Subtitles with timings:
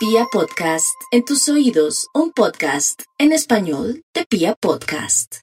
[0.00, 5.40] Pia Podcast, en tus oídos, un podcast en español de Pia Podcast.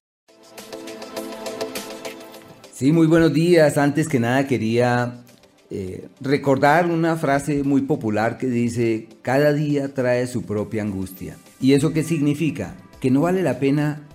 [2.73, 3.77] Sí, muy buenos días.
[3.77, 5.23] Antes que nada quería
[5.69, 11.37] eh, recordar una frase muy popular que dice, cada día trae su propia angustia.
[11.61, 12.75] ¿Y eso qué significa?
[12.99, 14.07] Que no vale la pena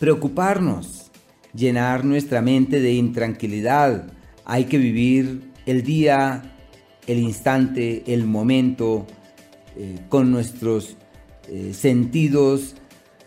[0.00, 1.10] preocuparnos,
[1.52, 4.10] llenar nuestra mente de intranquilidad.
[4.46, 6.56] Hay que vivir el día,
[7.06, 9.06] el instante, el momento,
[9.76, 10.96] eh, con nuestros
[11.48, 12.74] eh, sentidos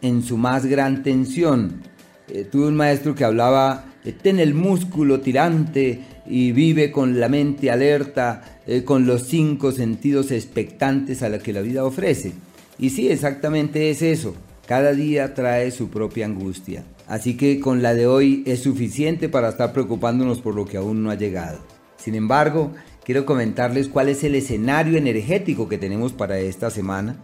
[0.01, 1.81] en su más gran tensión.
[2.29, 3.85] Eh, tuve un maestro que hablaba,
[4.21, 11.23] ten el músculo tirante y vive con la mente alerta, con los cinco sentidos expectantes
[11.23, 12.33] a la que la vida ofrece.
[12.79, 14.35] Y sí, exactamente es eso.
[14.65, 16.83] Cada día trae su propia angustia.
[17.07, 21.03] Así que con la de hoy es suficiente para estar preocupándonos por lo que aún
[21.03, 21.59] no ha llegado.
[21.97, 22.73] Sin embargo,
[23.07, 27.15] quiero comentarles cuál es el escenario energético que tenemos para esta semana.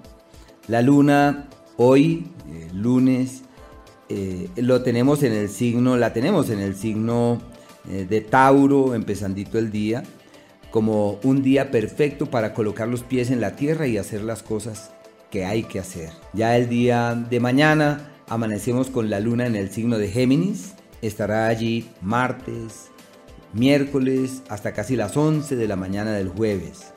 [0.69, 3.41] La luna hoy, eh, lunes,
[4.07, 7.41] eh, lo tenemos en el signo, la tenemos en el signo
[7.91, 10.03] eh, de Tauro, empezandito el día,
[10.71, 14.91] como un día perfecto para colocar los pies en la tierra y hacer las cosas
[15.31, 16.11] que hay que hacer.
[16.31, 21.47] Ya el día de mañana amanecemos con la luna en el signo de Géminis, estará
[21.47, 22.92] allí martes,
[23.53, 26.93] miércoles hasta casi las 11 de la mañana del jueves.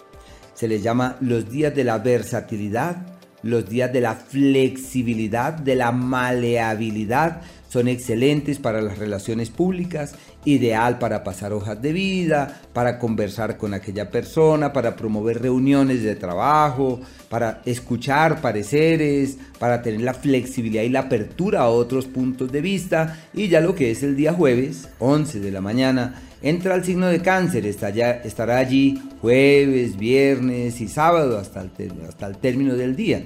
[0.55, 2.97] Se les llama los días de la versatilidad,
[3.43, 10.99] los días de la flexibilidad, de la maleabilidad, son excelentes para las relaciones públicas, ideal
[10.99, 17.01] para pasar hojas de vida, para conversar con aquella persona, para promover reuniones de trabajo,
[17.29, 23.19] para escuchar pareceres, para tener la flexibilidad y la apertura a otros puntos de vista.
[23.35, 27.09] Y ya lo que es el día jueves, 11 de la mañana, entra al signo
[27.09, 31.71] de cáncer, estará allí jueves, viernes y sábado hasta el,
[32.09, 33.25] hasta el término del día.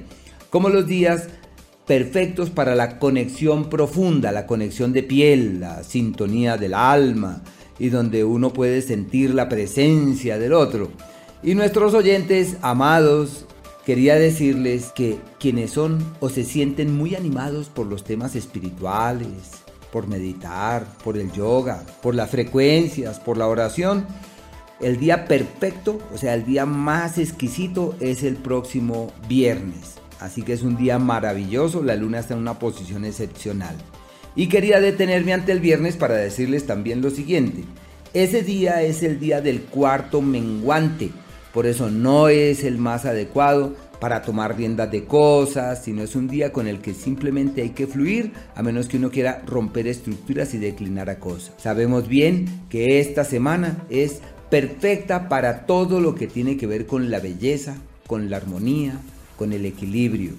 [0.49, 1.29] Como los días
[1.87, 7.43] perfectos para la conexión profunda, la conexión de piel, la sintonía del alma
[7.79, 10.91] y donde uno puede sentir la presencia del otro.
[11.43, 13.45] Y nuestros oyentes amados,
[13.85, 20.07] quería decirles que quienes son o se sienten muy animados por los temas espirituales, por
[20.07, 24.07] meditar, por el yoga, por las frecuencias, por la oración,
[24.81, 29.97] el día perfecto, o sea, el día más exquisito es el próximo viernes.
[30.21, 33.77] Así que es un día maravilloso, la luna está en una posición excepcional.
[34.37, 37.65] Y quería detenerme ante el viernes para decirles también lo siguiente.
[38.15, 41.11] Ese día es el día del cuarto menguante,
[41.53, 46.27] por eso no es el más adecuado para tomar riendas de cosas, sino es un
[46.27, 50.55] día con el que simplemente hay que fluir, a menos que uno quiera romper estructuras
[50.55, 51.53] y declinar a cosas.
[51.59, 57.11] Sabemos bien que esta semana es perfecta para todo lo que tiene que ver con
[57.11, 58.99] la belleza, con la armonía,
[59.37, 60.33] con el equilibrio.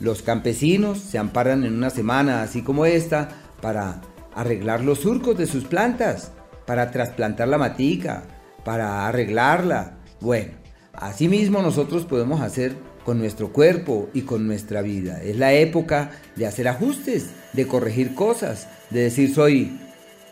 [0.00, 3.28] Los campesinos se amparan en una semana así como esta
[3.62, 4.02] para
[4.34, 6.32] arreglar los surcos de sus plantas,
[6.66, 8.24] para trasplantar la matica,
[8.64, 9.94] para arreglarla.
[10.20, 10.52] Bueno,
[10.92, 15.22] asimismo nosotros podemos hacer con nuestro cuerpo y con nuestra vida.
[15.22, 19.78] Es la época de hacer ajustes, de corregir cosas, de decir soy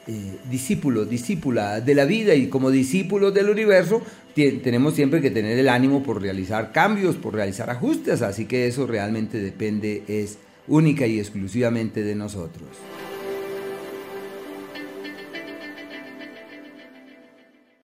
[0.09, 4.03] eh, discípulo, discípula de la vida y como discípulos del universo
[4.35, 8.89] tenemos siempre que tener el ánimo por realizar cambios, por realizar ajustes, así que eso
[8.89, 12.71] realmente depende, es única y exclusivamente de nosotros.